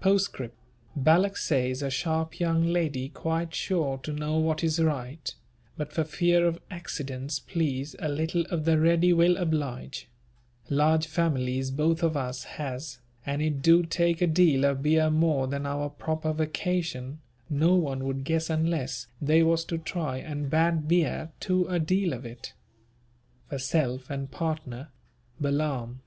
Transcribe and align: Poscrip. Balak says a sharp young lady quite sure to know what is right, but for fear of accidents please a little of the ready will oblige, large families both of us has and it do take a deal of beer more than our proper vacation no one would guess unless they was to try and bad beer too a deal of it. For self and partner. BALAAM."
Poscrip. 0.00 0.52
Balak 0.94 1.36
says 1.36 1.82
a 1.82 1.90
sharp 1.90 2.38
young 2.38 2.66
lady 2.72 3.08
quite 3.08 3.52
sure 3.52 3.98
to 3.98 4.12
know 4.12 4.38
what 4.38 4.62
is 4.62 4.78
right, 4.78 5.34
but 5.76 5.92
for 5.92 6.04
fear 6.04 6.46
of 6.46 6.60
accidents 6.70 7.40
please 7.40 7.96
a 7.98 8.08
little 8.08 8.42
of 8.42 8.64
the 8.64 8.78
ready 8.78 9.12
will 9.12 9.36
oblige, 9.36 10.08
large 10.68 11.08
families 11.08 11.72
both 11.72 12.00
of 12.04 12.16
us 12.16 12.44
has 12.44 13.00
and 13.26 13.42
it 13.42 13.60
do 13.60 13.82
take 13.82 14.22
a 14.22 14.28
deal 14.28 14.64
of 14.64 14.84
beer 14.84 15.10
more 15.10 15.48
than 15.48 15.66
our 15.66 15.88
proper 15.90 16.32
vacation 16.32 17.18
no 17.48 17.74
one 17.74 18.04
would 18.04 18.22
guess 18.22 18.50
unless 18.50 19.08
they 19.20 19.42
was 19.42 19.64
to 19.64 19.78
try 19.78 20.18
and 20.18 20.48
bad 20.48 20.86
beer 20.86 21.32
too 21.40 21.66
a 21.66 21.80
deal 21.80 22.12
of 22.12 22.24
it. 22.24 22.52
For 23.48 23.58
self 23.58 24.10
and 24.10 24.30
partner. 24.30 24.90
BALAAM." 25.40 26.02